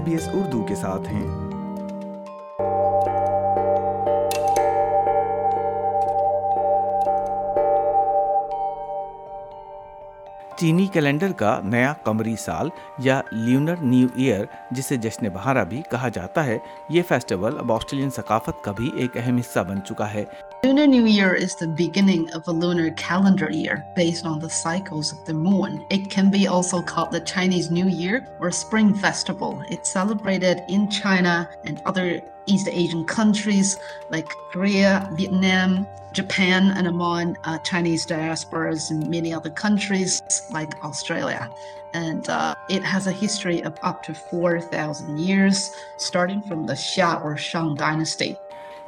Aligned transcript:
S 0.00 0.08
B 0.08 0.12
S 0.12 0.28
Urdu 0.32 0.62
کے 0.62 0.74
ساتھ 0.74 1.08
ہیں۔ 1.08 1.26
چینی 10.56 10.86
کیلنڈر 10.86 11.32
کا 11.32 11.60
نیا 11.64 11.92
قمری 12.02 12.36
سال 12.36 12.68
یا 12.98 13.20
لیونر 13.32 13.76
نیو 13.80 14.08
ایئر، 14.14 14.44
جسے 14.70 14.96
جشن 14.96 15.28
بہارا 15.28 15.62
بھی 15.62 15.82
کہا 15.90 16.08
جاتا 16.08 16.46
ہے، 16.46 16.58
یہ 16.88 17.02
فیسٹیول 17.08 17.58
اب 17.58 17.72
آسٹریلین 17.72 18.10
ثقافت 18.10 18.64
کا 18.64 18.72
بھی 18.72 18.90
ایک 18.96 19.16
اہم 19.16 19.36
حصہ 19.36 19.60
بن 19.60 19.84
چکا 19.84 20.14
ہے۔ 20.14 20.24
Lunar 20.62 20.86
New 20.86 21.06
Year 21.06 21.34
is 21.34 21.54
the 21.54 21.66
beginning 21.66 22.30
of 22.32 22.46
a 22.46 22.52
lunar 22.52 22.90
calendar 22.90 23.50
year 23.50 23.82
based 23.96 24.26
on 24.26 24.38
the 24.38 24.50
cycles 24.50 25.10
of 25.10 25.24
the 25.24 25.32
moon. 25.32 25.86
It 25.88 26.10
can 26.10 26.30
be 26.30 26.48
also 26.48 26.82
called 26.82 27.12
the 27.12 27.20
Chinese 27.20 27.70
New 27.70 27.88
Year 27.88 28.28
or 28.40 28.50
Spring 28.50 28.92
Festival. 28.92 29.64
It's 29.70 29.88
celebrated 29.88 30.62
in 30.68 30.90
China 30.90 31.48
and 31.64 31.80
other 31.86 32.20
East 32.44 32.68
Asian 32.70 33.06
countries 33.06 33.78
like 34.10 34.28
Korea, 34.52 35.08
Vietnam, 35.14 35.86
Japan, 36.12 36.72
and 36.76 36.86
among 36.86 37.38
uh, 37.44 37.56
Chinese 37.60 38.04
diasporas 38.04 38.90
in 38.90 39.08
many 39.08 39.32
other 39.32 39.50
countries 39.50 40.20
like 40.52 40.84
Australia. 40.84 41.48
And 41.94 42.28
uh, 42.28 42.54
it 42.68 42.84
has 42.84 43.06
a 43.06 43.12
history 43.12 43.62
of 43.62 43.78
up 43.82 44.02
to 44.04 44.14
4,000 44.14 45.18
years, 45.18 45.74
starting 45.96 46.42
from 46.42 46.66
the 46.66 46.74
Xia 46.74 47.24
or 47.24 47.38
Shang 47.38 47.76
dynasty. 47.76 48.36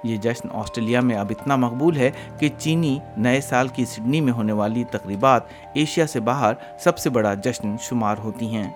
یہ 0.02 0.16
جشن 0.16 0.48
Australia 0.52 1.00
میں 1.00 1.16
اب 1.16 1.32
اتنا 1.40 1.56
مقبول 1.56 1.96
ہے 1.96 2.10
کہ 2.38 2.48
چینی 2.58 2.98
نئے 3.16 3.40
سال 3.40 3.68
کی 3.68 3.84
سڈنی 3.84 4.20
میں 4.20 4.32
ہونے 4.32 4.52
والی 4.52 4.84
تقریبات 4.84 5.42
ایشیا 5.74 6.06
سے 6.06 6.20
باہر 6.20 6.52
سب 6.78 6.98
سے 6.98 7.10
بڑا 7.10 7.34
جشن 7.34 7.76
شمار 7.80 8.16
ہوتی 8.18 8.54
ہیں۔ 8.56 8.70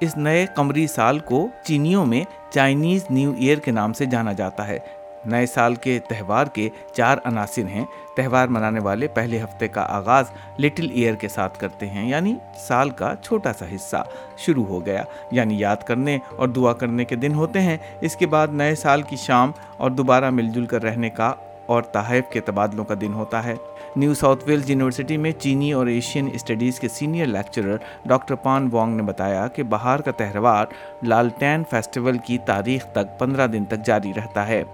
اس 0.00 0.16
نئے 0.16 0.46
قمری 0.54 0.86
سال 0.86 1.18
کو 1.18 1.48
چینیوں 1.62 2.06
میں 2.06 2.24
چائنیز 2.50 3.04
نیو 3.10 3.32
ایئر 3.38 3.58
کے 3.58 3.70
نام 3.70 3.92
سے 3.92 4.06
جانا 4.06 4.32
جاتا 4.32 4.68
ہے۔ 4.68 4.78
نئے 5.26 5.46
سال 5.46 5.74
کے 5.74 5.98
تہوار 6.08 6.46
کے 6.46 6.68
چار 6.92 7.18
عناصر 7.24 7.64
ہیں۔ 7.66 7.84
تہوار 8.16 8.48
منانے 8.48 8.80
والے 8.80 9.08
پہلے 9.08 9.42
ہفتے 9.42 9.68
کا 9.68 9.86
آغاز 9.88 10.24
لٹل 10.58 10.90
ایئر 10.90 11.14
کے 11.14 11.28
ساتھ 11.28 11.58
کرتے 11.58 11.86
ہیں 11.86 12.08
یعنی 12.08 12.34
سال 12.56 12.90
کا 12.90 13.14
چھوٹا 13.22 13.52
سا 13.52 13.64
حصہ 13.74 14.04
شروع 14.36 14.64
ہو 14.64 14.86
گیا۔ 14.86 15.02
یعنی 15.30 15.58
یاد 15.58 15.76
کرنے 15.76 16.18
اور 16.36 16.48
دعا 16.48 16.72
کرنے 16.72 17.04
کے 17.04 17.16
دن 17.16 17.34
ہوتے 17.34 17.60
ہیں۔ 17.60 17.76
اس 18.00 18.16
کے 18.16 18.26
بعد 18.26 18.48
نئے 18.52 18.74
سال 18.74 19.02
کی 19.02 19.16
شام 19.16 19.50
اور 19.76 19.90
دوبارہ 19.90 20.30
مل 20.30 20.48
جل 20.48 20.66
کر 20.66 20.82
رہنے 20.82 21.10
کا 21.10 21.32
اور 21.66 21.82
تحائف 21.82 22.24
کے 22.30 22.40
تبادلوں 22.40 22.84
کا 22.84 22.94
دن 23.00 23.14
ہوتا 23.14 23.44
ہے۔ 23.44 23.54
نیو 23.96 24.14
ساؤتھ 24.14 24.44
ویلز 24.48 24.70
یونیورسٹی 24.70 25.16
میں 25.16 25.32
چینی 25.32 25.72
اور 25.72 25.86
ایشین 25.86 26.28
اسٹڈیز 26.32 26.80
کے 26.80 26.88
senior 26.88 27.26
lecturer 27.26 27.76
doctor 28.04 28.34
Pan 28.34 28.68
Wang 28.72 28.96
نے 28.96 29.02
بتایا 29.02 29.46
کہ 29.46 29.62
بہار 29.62 29.98
کا 29.98 30.10
تہوار 30.10 30.66
لالٹین 31.02 31.62
فیسٹیول 31.70 32.18
کی 32.18 32.38
تاریخ 32.38 32.86
تک 32.92 33.18
پندرہ 33.18 33.46
دن 33.46 33.64
تک 33.64 33.86
جاری 33.86 34.12
رہتا 34.16 34.48
ہے۔ 34.48 34.64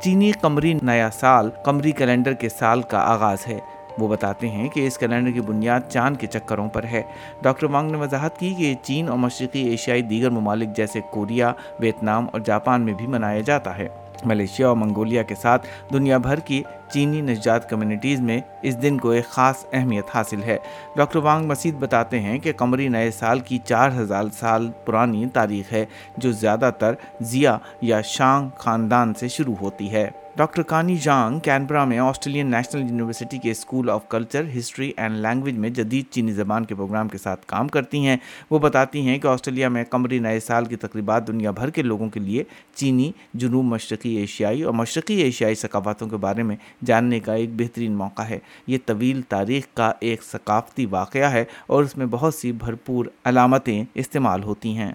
چینی 0.00 0.32
قمری 0.32 0.74
نیا 0.82 1.10
سال 1.10 1.50
قمری 1.50 1.92
کیلنڈر 1.92 2.32
کے 2.32 2.48
سال 2.48 2.82
کا 2.82 2.98
آغاز 2.98 3.38
ہے۔ 3.48 3.58
وہ 3.98 4.08
بتاتے 4.08 4.48
ہیں 4.48 4.68
کہ 4.68 4.86
اس 4.86 4.98
کیلنڈر 4.98 5.30
کی 5.30 5.40
بنیاد 5.40 5.80
چاند 5.88 6.16
کے 6.16 6.26
چکروں 6.26 6.68
پر 6.68 6.84
ہے۔ 6.84 7.02
ڈاکٹر 7.42 7.66
وانگ 7.66 7.90
نے 7.90 7.98
وضاحت 7.98 8.38
کی 8.38 8.54
کہ 8.54 8.74
چین 8.82 9.08
اور 9.08 9.18
مشرقی 9.18 9.68
ایشیائی 9.68 10.02
دیگر 10.02 10.30
ممالک 10.30 10.76
جیسے 10.76 11.00
کوریا، 11.10 11.52
ویتنام 11.80 12.26
اور 12.32 12.40
جاپان 12.40 12.82
میں 12.82 12.94
بھی 12.94 13.06
منایا 13.06 13.40
جاتا 13.40 13.78
ہے۔ 13.78 13.88
ملیشیا 14.24 14.68
اور 14.68 14.76
منگولیا 14.76 15.22
کے 15.22 15.34
ساتھ 15.34 15.66
دنیا 15.92 16.18
بھر 16.18 16.38
کی 16.38 16.62
چینی 16.92 17.20
نجات 17.20 17.70
کمیونٹیز 17.70 18.20
میں 18.20 18.40
اس 18.62 18.82
دن 18.82 18.98
کو 18.98 19.10
ایک 19.10 19.24
خاص 19.24 19.64
اہمیت 19.72 20.04
حاصل 20.14 20.42
ہے۔ 20.42 20.56
ڈاکٹر 20.96 21.18
وانگ 21.18 21.46
مسید 21.46 21.74
بتاتے 21.74 22.20
ہیں 22.20 22.38
کہ 22.38 22.52
قمری 22.52 22.88
نئے 22.88 23.10
سال 23.10 23.40
کی 23.40 23.58
چار 23.64 23.90
ہزار 23.98 24.24
سال 24.38 24.70
پرانی 24.84 25.26
تاریخ 25.26 25.72
ہے، 25.72 25.84
جو 26.16 26.32
زیادہ 26.32 26.70
تر 26.78 26.94
زیا 27.20 27.58
یا 27.80 28.00
شانگ 28.00 28.48
خاندان 28.58 29.14
سے 29.14 29.28
شروع 29.28 29.54
ہوتی 29.60 29.90
ہے۔ 29.92 30.10
ڈاکٹر 30.36 30.62
کانی 30.62 30.96
جانگ 30.96 31.38
کینبرا 31.38 31.84
میں 31.84 31.98
آسٹریلین 31.98 32.50
نیشنل 32.50 32.82
یونیورسٹی 32.82 33.38
کے 33.38 33.50
school 33.50 33.90
of 33.90 34.08
culture, 34.08 34.44
history 34.58 34.92
and 34.96 35.16
language 35.16 35.58
میں 35.58 35.70
جدید 35.70 36.04
چینی 36.10 36.32
زبان 36.32 36.64
کے 36.64 36.74
پروگرام 36.74 37.08
کے 37.08 37.18
ساتھ 37.18 37.46
کام 37.46 37.68
کرتی 37.68 38.06
ہیں۔ 38.06 38.16
وہ 38.50 38.58
بتاتی 38.58 39.00
ہیں 39.00 39.18
کہ 39.18 39.26
آسٹریلیا 39.26 39.68
میں 39.68 39.84
قمری 39.84 40.18
نئے 40.18 40.40
سال 40.40 40.64
کی 40.64 40.76
تقریبات 40.76 41.26
دنیا 41.26 41.50
بھر 41.50 41.70
کے 41.70 41.82
لوگوں 41.82 42.08
کے 42.08 42.20
لیے 42.20 42.44
چینی 42.74 43.12
جنوب 43.34 43.64
مشرقی 43.64 44.07
ایشیا 44.16 44.48
اور 44.48 44.72
مشرقی 44.72 45.14
ایشیائی 45.14 45.54
ثقافتوں 45.54 46.08
کے 46.08 46.16
بارے 46.16 46.42
میں 46.42 46.56
جاننے 46.84 47.20
کا 47.20 47.34
ایک 47.34 47.48
بہترین 47.52 47.94
موقع 47.94 48.22
ہے۔ 48.22 48.38
یہ 48.66 48.78
طویل 48.86 49.22
تاریخ 49.22 49.66
کا 49.74 49.92
ایک 50.00 50.22
ثقافتی 50.22 50.86
واقعہ 50.86 51.32
ہے 51.32 51.44
اور 51.66 51.84
اس 51.84 51.96
میں 51.96 52.06
بہت 52.06 52.34
سی 52.34 52.52
بھرپور 52.52 53.06
علامتیں 53.24 53.84
استعمال 53.94 54.42
ہوتی 54.42 54.76
ہیں۔ 54.76 54.92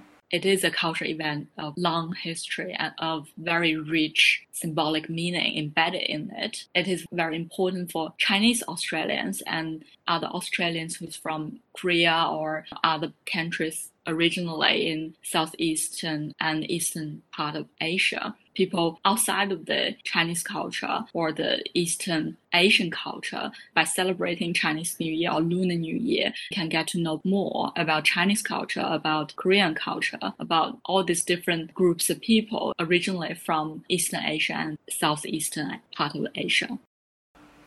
People 18.56 19.00
outside 19.04 19.52
of 19.52 19.66
the 19.66 19.96
Chinese 20.04 20.44
culture 20.44 21.00
or 21.14 21.32
the 21.32 21.64
Eastern 21.74 22.38
Asian 22.54 22.92
culture, 22.92 23.52
by 23.74 23.84
celebrating 23.84 24.54
Chinese 24.54 24.96
New 25.00 25.12
Year 25.12 25.32
or 25.32 25.42
Lunar 25.42 25.76
New 25.76 25.96
Year, 25.96 26.34
can 26.52 26.70
get 26.70 26.88
to 26.88 27.00
know 27.00 27.20
more 27.26 27.72
about 27.76 28.04
Chinese 28.06 28.44
culture, 28.44 28.86
about 28.88 29.36
Korean 29.36 29.74
culture, 29.74 30.34
about 30.40 30.78
all 30.86 31.04
these 31.04 31.24
different 31.24 31.74
groups 31.74 32.10
of 32.10 32.22
people 32.22 32.74
originally 32.80 33.34
from 33.34 33.84
Eastern 33.90 34.24
Asia 34.24 34.54
and 34.54 34.78
Southeastern 35.02 35.80
part 35.98 36.16
of 36.16 36.28
Asia. 36.36 36.70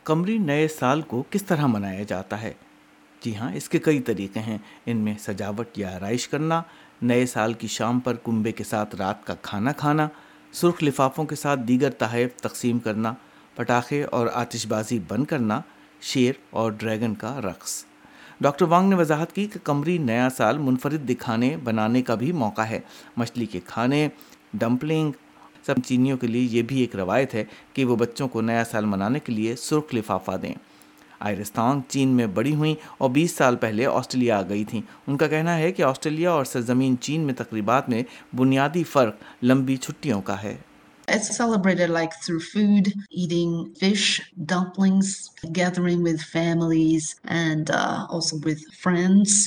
قمری 0.03 0.37
نئے 0.37 0.67
سال 0.67 1.01
کو 1.07 1.21
کس 1.31 1.43
طرح 1.43 1.65
منایا 1.67 2.03
جاتا 2.07 2.41
ہے 2.41 2.51
جی 3.23 3.35
ہاں 3.35 3.51
اس 3.55 3.67
کے 3.69 3.79
کئی 3.83 3.99
طریقے 4.09 4.39
ہیں 4.39 4.57
ان 4.85 4.97
میں 5.05 5.13
سجاوٹ 5.19 5.77
یا 5.77 5.95
آرائش 5.95 6.27
کرنا 6.27 6.61
نئے 7.01 7.25
سال 7.25 7.53
کی 7.61 7.67
شام 7.67 7.99
پر 8.05 8.15
کنبے 8.25 8.51
کے 8.51 8.63
ساتھ 8.63 8.95
رات 8.95 9.25
کا 9.25 9.35
کھانا 9.41 9.71
کھانا 9.81 10.07
سرخ 10.61 10.83
لفافوں 10.83 11.25
کے 11.25 11.35
ساتھ 11.35 11.59
دیگر 11.59 11.89
تحائف 11.89 12.35
تقسیم 12.35 12.79
کرنا، 12.79 13.13
پٹاخے 13.55 14.03
اور 14.03 14.27
آتش 14.33 14.67
بازی 14.67 14.99
بند 15.07 15.25
کرنا 15.25 15.61
شیر 16.01 16.33
اور 16.49 16.71
ڈریگن 16.71 17.15
کا 17.15 17.41
رقص۔ 17.41 17.85
ڈاکٹر 18.41 18.65
وانگ 18.65 18.89
نے 18.89 18.95
وضاحت 18.95 19.33
کی 19.33 19.47
کہ 19.47 19.59
کمری 19.63 19.97
نیا 19.97 20.29
سال 20.29 20.57
منفرد 20.57 21.09
دکھانے 21.09 21.57
بنانے 21.63 22.01
کا 22.01 22.15
بھی 22.15 22.31
موقع 22.31 22.61
ہے۔ 22.61 22.79
مچھلی 23.17 23.45
کے 23.45 23.59
کھانے، 23.65 24.07
ڈمپلنگ، 24.53 25.11
سب 25.65 25.75
چینیوں 25.85 26.17
کے 26.17 26.27
لیے 26.27 26.47
یہ 26.51 26.61
بھی 26.61 26.79
ایک 26.79 26.95
روایت 26.95 27.33
ہے 27.33 27.43
کہ 27.73 27.85
وہ 27.85 27.95
بچوں 27.95 28.27
کو 28.27 28.41
نیا 28.41 28.63
سال 28.63 28.85
منانے 28.85 29.19
کے 29.19 29.33
لیے 29.33 29.55
سرخ 29.55 29.95
لفافہ 29.95 30.37
دیں۔ 30.41 30.53
آئرستان 31.19 31.81
چین 31.87 32.09
میں 32.09 32.27
بڑی 32.27 32.55
ہوئیں 32.55 32.75
اور 32.97 33.09
بیس 33.09 33.35
سال 33.35 33.55
پہلے 33.55 33.85
آسٹریلیا 33.85 34.37
آ 34.39 34.41
گئی 34.49 34.63
تھیں 34.65 34.81
ان 35.07 35.17
کا 35.17 35.27
کہنا 35.27 35.57
ہے 35.57 35.71
کہ 35.71 35.83
آسٹریلیا 35.83 36.31
اور 36.31 36.45
سرزمین 36.45 36.95
چین 37.01 37.21
میں 37.21 37.33
تقریبات 37.33 37.89
میں 37.89 38.03
بنیادی 38.35 38.83
فرق 38.83 39.43
لمبی 39.43 39.77
چھٹیوں 39.77 40.21
کا 40.21 40.41
ہے 40.43 40.55
It's 41.07 41.29
celebrated 41.35 41.89
like 41.89 42.13
through 42.23 42.41
food, 42.41 42.87
eating 43.09 43.73
fish, 43.75 44.07
dumplings, 44.45 45.29
gathering 45.53 46.03
with 46.03 46.21
families, 46.21 47.15
and 47.23 47.69
uh, 47.69 48.05
also 48.09 48.39
with 48.47 48.65
friends. 48.81 49.37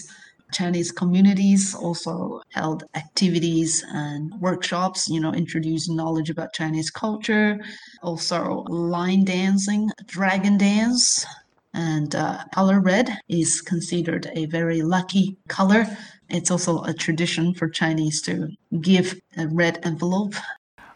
Chinese 0.52 0.90
communities 0.90 1.74
also 1.74 2.40
held 2.50 2.84
activities 2.94 3.84
and 3.92 4.32
workshops, 4.40 5.08
you 5.08 5.20
know, 5.20 5.32
introducing 5.32 5.96
knowledge 5.96 6.30
about 6.30 6.52
Chinese 6.52 6.90
culture. 6.90 7.58
Also, 8.02 8.64
line 8.68 9.24
dancing, 9.24 9.90
dragon 10.06 10.56
dance, 10.58 11.26
And 11.74 12.14
uh, 12.14 12.44
color 12.52 12.80
red 12.80 13.08
is 13.28 13.60
considered 13.60 14.26
a 14.34 14.46
very 14.46 14.82
lucky 14.82 15.38
color. 15.48 15.86
It's 16.28 16.50
also 16.50 16.82
a 16.82 16.92
tradition 16.92 17.54
for 17.54 17.68
Chinese 17.68 18.22
to 18.22 18.48
give 18.80 19.20
a 19.36 19.46
red 19.48 19.78
envelope 19.84 20.34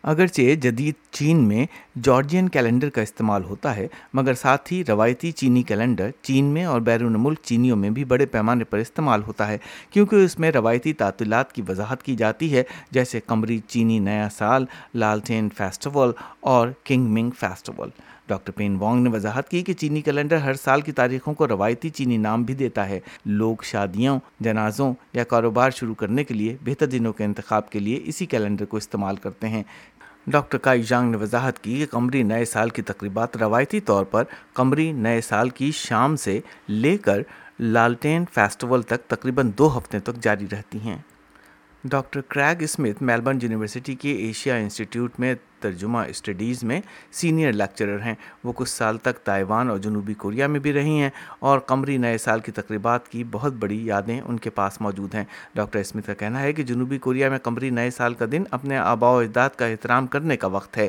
اگرچہ 0.05 0.55
جدید 0.63 0.95
چین 1.13 1.37
میں 1.49 1.65
جارجین 2.03 2.49
calendar 2.49 2.89
کا 2.91 3.03
استعمال 3.03 3.45
ہوتا 3.45 3.75
ہے 3.77 3.87
مگر 4.15 4.35
ساتھ 4.35 4.73
ہی 4.73 4.83
روایتی 4.89 5.31
چینی 5.33 5.63
کیلنڈر 5.63 6.11
چین 6.23 6.53
میں 6.55 6.65
اور 6.65 6.81
بیرون 6.81 7.15
ملک 7.19 7.39
چینیوں 7.43 7.77
میں 7.77 7.91
بھی 7.91 8.05
بڑے 8.05 8.27
پیمانے 8.27 8.65
پر 8.65 8.79
استعمال 8.79 9.23
ہوتا 9.27 9.49
ہے 9.49 9.57
کیونکہ 9.91 10.25
اس 10.25 10.39
میں 10.39 10.51
روایتی 10.53 10.93
تعطیلات 10.93 11.53
کی 11.53 11.63
وضاحت 11.69 12.03
کی 12.03 12.17
جاتی 12.17 12.53
ہے 12.55 12.63
جیسے 12.91 13.21
قمری 13.27 13.59
چینی 13.69 13.99
نیا 13.99 14.29
سال 14.37 14.65
لالٹین 14.95 15.49
فیسٹیول 15.57 16.13
اور 16.53 16.69
Qingming 17.15 17.31
festival 17.39 17.91
doctor 18.29 18.53
Pan 18.53 18.77
Wang 18.77 19.03
نے 19.03 19.11
وضاحت 19.11 19.49
کی 19.49 19.63
کہ 19.63 19.73
چینی 19.73 20.01
کیلنڈر 20.01 20.37
ہر 20.37 20.55
سال 20.55 20.81
کی 20.81 20.93
تاریخوں 20.93 21.35
کو 21.35 21.49
روایتی 21.49 21.91
چینی 21.91 22.17
نام 22.17 22.43
بھی 22.43 22.55
دیتا 22.55 22.89
ہے۔ 22.89 23.01
لوگ 23.27 23.57
شادیوں 23.63 24.19
جنازوں 24.41 24.95
یا 25.13 25.25
کاروبار 25.25 25.71
شروع 25.71 25.95
کرنے 25.95 26.25
کے 26.25 26.35
لیے 26.35 26.57
بہتر 26.65 26.87
دنوں 26.87 27.13
کے 27.13 27.25
انتخاب 27.25 27.71
کے 27.71 27.79
لیے 27.79 28.01
اسی 28.05 28.27
کیلنڈر 28.27 28.65
کو 28.65 28.77
استعمال 28.77 29.17
کرتے 29.17 29.49
ہیں۔ 29.49 29.63
ڈاکٹر 30.27 30.59
کائی 30.59 30.83
جانگ 30.83 31.11
نے 31.11 31.17
وضاحت 31.17 31.59
کی 31.59 31.77
کہ 31.77 31.87
قمری 31.87 32.23
نئے 32.23 32.45
سال 32.45 32.71
کی 32.71 32.83
تقریبات 32.83 33.37
روایتی 33.37 33.81
طور 33.81 34.05
پر 34.05 34.25
قمری 34.53 34.93
نئے 34.93 35.21
سال 35.21 35.51
کی 35.51 35.71
شام 35.71 36.17
سے 36.17 36.41
لے 36.69 36.99
کر 36.99 37.23
لالٹین 37.61 38.25
فیسٹیول 38.33 38.83
تک 38.83 39.07
تقریباً 39.07 39.51
دو 39.59 39.79
ہفتے 39.79 39.99
تک 39.99 40.23
جاری 40.23 40.47
رہتی 40.53 40.79
ہیں۔ 40.79 40.99
Doctor 41.87 42.21
Craig 42.21 42.63
Smith 42.63 43.03
Melbourne 43.03 43.39
university 43.43 43.95
کے 43.95 44.13
ایشیا 44.13 44.55
انسٹیٹیوٹ 44.55 45.13
میں 45.19 45.35
ترجمہ 45.61 45.99
اسٹڈیز 45.99 46.65
میں 46.65 46.81
سینئر 47.13 47.53
لیکچرر 47.53 48.03
ہیں۔ 48.03 48.15
وہ 48.45 48.53
کچھ 48.57 48.69
سال 48.69 48.99
تک 48.99 49.19
تائیوان 49.25 49.71
اور 49.71 49.79
جنوبی 49.79 50.15
کوریا 50.15 50.47
میں 50.47 50.61
بھی 50.61 50.73
رہی 50.73 50.99
ہیں 50.99 51.11
اور 51.39 51.59
قمری 51.59 51.97
نئے 51.97 52.19
سال 52.19 52.41
کی 52.41 52.53
تقریبات 52.53 53.09
کی 53.09 53.25
بہت 53.31 53.53
بڑی 53.53 53.87
یادیں 53.87 54.21
ان 54.21 54.39
کے 54.39 54.51
پاس 54.51 54.81
موجود 54.81 55.15
ہیں۔ 55.15 55.25
ڈاکٹر 55.55 55.79
اسمتھ 55.79 56.07
کا 56.07 56.15
کہنا 56.15 56.41
ہے 56.41 56.53
کہ 56.53 56.63
جنوبی 56.63 56.99
کوریا 56.99 57.29
میں 57.29 57.39
قمری 57.39 57.71
نئے 57.71 57.91
سال 57.91 58.15
کا 58.15 58.25
دن 58.33 58.43
اپنے 58.51 58.79
آبا 58.79 59.11
و 59.11 59.19
اجداد 59.19 59.51
کا 59.57 59.67
احترام 59.67 60.07
کرنے 60.07 60.37
کا 60.37 60.47
وقت 60.47 60.77
ہے۔ 60.77 60.89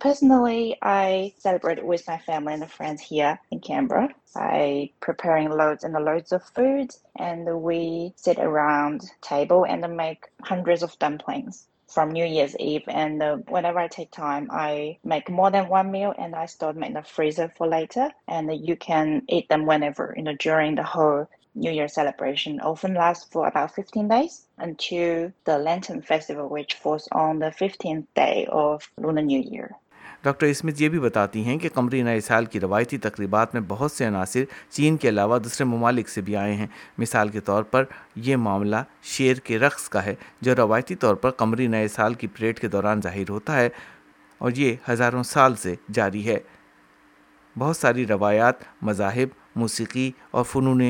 Personally, 0.00 0.78
I 0.80 1.34
celebrate 1.36 1.84
with 1.84 2.08
my 2.08 2.16
family 2.16 2.54
and 2.54 2.70
friends 2.70 3.02
here 3.02 3.38
in 3.50 3.60
Canberra 3.60 4.08
by 4.34 4.92
preparing 5.00 5.50
loads 5.50 5.84
and 5.84 5.92
loads 5.92 6.32
of 6.32 6.42
food, 6.42 6.94
and 7.16 7.62
we 7.62 8.14
sit 8.16 8.38
around 8.38 9.02
table 9.20 9.66
and 9.66 9.84
make 9.98 10.24
hundreds 10.42 10.82
of 10.82 10.98
dumplings 10.98 11.66
from 11.86 12.12
New 12.12 12.24
Year's 12.24 12.56
Eve. 12.56 12.84
And 12.88 13.22
uh, 13.22 13.36
whenever 13.48 13.78
I 13.78 13.88
take 13.88 14.10
time, 14.10 14.48
I 14.50 14.96
make 15.04 15.28
more 15.28 15.50
than 15.50 15.68
one 15.68 15.90
meal 15.90 16.14
and 16.16 16.34
I 16.34 16.46
store 16.46 16.72
them 16.72 16.84
in 16.84 16.94
the 16.94 17.02
freezer 17.02 17.52
for 17.54 17.66
later. 17.66 18.10
And 18.26 18.48
uh, 18.48 18.54
you 18.54 18.76
can 18.76 19.22
eat 19.28 19.50
them 19.50 19.66
whenever, 19.66 20.14
you 20.16 20.22
know, 20.22 20.34
during 20.36 20.76
the 20.76 20.82
whole 20.82 21.28
New 21.54 21.72
Year 21.72 21.88
celebration. 21.88 22.58
Often 22.60 22.94
lasts 22.94 23.26
for 23.30 23.46
about 23.46 23.74
15 23.74 24.08
days 24.08 24.46
until 24.56 25.30
the 25.44 25.58
Lantern 25.58 26.00
Festival, 26.00 26.48
which 26.48 26.72
falls 26.72 27.06
on 27.12 27.40
the 27.40 27.50
15th 27.50 28.06
day 28.14 28.48
of 28.50 28.90
Lunar 28.96 29.20
New 29.20 29.40
Year. 29.40 29.76
Doctor 30.22 30.46
Smith 30.46 30.82
یہ 30.82 30.88
بھی 30.88 30.98
بتاتی 30.98 31.44
ہیں 31.44 31.58
کہ 31.58 31.68
قمری 31.74 32.02
نئے 32.02 32.20
سال 32.20 32.44
کی 32.44 32.60
روایتی 32.60 32.98
تقریبات 32.98 33.54
میں 33.54 33.62
بہت 33.68 33.92
سے 33.92 34.06
عناصر 34.06 34.44
چین 34.70 34.96
کے 34.96 35.08
علاوہ 35.08 35.38
دوسرے 35.38 35.64
ممالک 35.64 36.08
سے 36.08 36.20
بھی 36.20 36.36
آئے 36.36 36.54
ہیں۔ 36.54 36.66
مثال 36.98 37.28
کے 37.28 37.40
طور 37.40 37.62
پر 37.62 37.84
یہ 38.16 38.36
معاملہ 38.36 38.76
شیر 39.02 39.36
کے 39.36 39.58
رقص 39.58 39.88
کا 39.88 40.04
ہے، 40.04 40.14
جو 40.40 40.54
روایتی 40.56 40.94
طور 40.94 41.14
پر 41.14 41.30
قمری 41.30 41.66
نئے 41.66 41.88
سال 41.88 42.14
کی 42.14 42.26
پریڈ 42.26 42.58
کے 42.58 42.68
دوران 42.68 43.00
ظاہر 43.02 43.30
ہوتا 43.30 43.56
ہے 43.56 43.68
اور 44.38 44.50
یہ 44.56 44.76
ہزاروں 44.90 45.22
سال 45.22 45.54
سے 45.54 45.74
جاری 45.92 46.26
ہے۔ 46.28 46.38
بہت 47.58 47.76
ساری 47.76 48.06
روایات، 48.06 48.54
مذاہب، 48.82 49.28
موسیقی 49.56 50.12
اور 50.30 50.44
فنون 50.44 50.82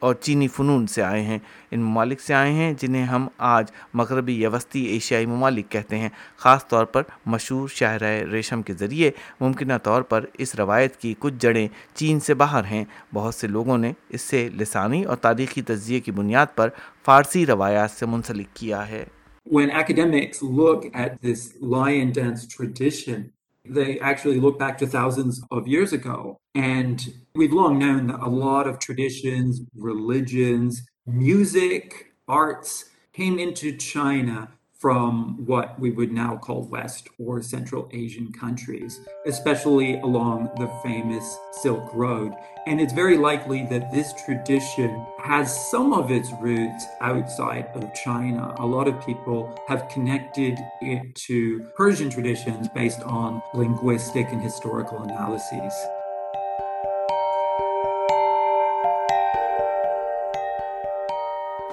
اور 0.00 0.14
چینی 0.14 0.48
فنون 0.48 0.86
سے 0.86 1.02
آئے 1.02 1.22
ہیں۔ 1.22 1.38
ان 1.70 1.80
ممالک 1.80 2.20
سے 2.20 2.34
آئے 2.34 2.52
ہیں 2.52 2.74
جنہیں 2.78 3.04
ہم 3.04 3.28
آج 3.38 3.66
مغربی 3.94 4.40
یا 4.40 4.48
وسطی 4.48 4.84
ایشیائی 4.84 5.26
ممالک 5.26 5.68
کہتے 5.68 5.98
ہیں۔ 5.98 6.08
خاص 6.36 6.68
طور 6.68 6.84
پر 6.84 7.02
مشہور 7.26 7.68
شاہراہ 7.68 8.22
ریشم 8.22 8.62
کے 8.62 8.72
ذریعے 8.72 9.10
ممکنہ 9.40 9.72
طور 9.82 10.02
پر 10.02 10.24
اس 10.38 10.54
روایت 10.54 10.96
کی 10.96 11.14
کچھ 11.18 11.34
جڑیں 11.38 11.68
چین 11.94 12.20
سے 12.20 12.34
باہر 12.34 12.64
ہیں۔ 12.64 12.84
بہت 13.14 13.34
سے 13.34 13.46
لوگوں 13.46 13.78
نے 13.78 13.92
اس 14.08 14.20
سے 14.20 14.48
لسانی 14.48 15.04
اور 15.04 15.16
تاریخی 15.16 15.62
تجزیے 15.62 16.00
کی 16.00 16.12
بنیاد 16.12 16.46
پر 16.54 16.68
فارسی 17.04 17.46
روایات 17.46 17.90
سے 17.90 18.06
منسلک 18.06 18.46
کیا 18.54 18.88
ہے۔ 18.88 19.04
When 19.54 19.68
academics 19.68 20.60
look 20.60 20.80
at 20.96 21.12
this 21.26 21.72
lion 21.74 22.04
dance 22.04 22.42
tradition, 22.56 23.20
they 23.64 23.98
actually 24.00 24.40
look 24.40 24.58
back 24.58 24.78
to 24.78 24.86
thousands 24.86 25.42
of 25.50 25.68
years 25.68 25.92
ago. 25.92 26.38
And 26.54 27.14
we've 27.34 27.52
long 27.52 27.78
known 27.78 28.08
that 28.08 28.20
a 28.20 28.28
lot 28.28 28.66
of 28.66 28.78
traditions, 28.78 29.60
religions, 29.74 30.82
music, 31.06 32.12
arts 32.26 32.86
came 33.12 33.38
into 33.38 33.76
China 33.76 34.52
from 34.80 35.44
what 35.44 35.78
we 35.78 35.90
would 35.90 36.10
now 36.10 36.38
call 36.38 36.62
West 36.62 37.08
or 37.18 37.42
Central 37.42 37.86
Asian 37.92 38.32
countries, 38.32 38.98
especially 39.26 40.00
along 40.00 40.48
the 40.56 40.68
famous 40.82 41.38
Silk 41.52 41.92
Road. 41.92 42.32
And 42.66 42.80
it's 42.80 42.94
very 42.94 43.18
likely 43.18 43.66
that 43.66 43.92
this 43.92 44.14
tradition 44.24 45.06
has 45.18 45.70
some 45.70 45.92
of 45.92 46.10
its 46.10 46.30
roots 46.40 46.86
outside 47.02 47.66
of 47.74 47.92
China. 47.92 48.54
A 48.58 48.66
lot 48.66 48.88
of 48.88 49.04
people 49.04 49.54
have 49.68 49.88
connected 49.90 50.58
it 50.80 51.14
to 51.26 51.60
Persian 51.76 52.08
traditions 52.08 52.66
based 52.68 53.02
on 53.02 53.42
linguistic 53.52 54.28
and 54.32 54.40
historical 54.40 55.02
analyses. 55.02 55.74